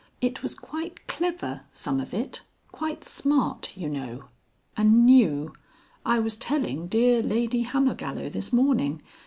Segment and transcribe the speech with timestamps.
[0.19, 4.29] It was quite clever, some of it, quite smart, you know.
[4.75, 5.53] And new.
[6.03, 9.03] I was telling dear Lady Hammergallow this morning.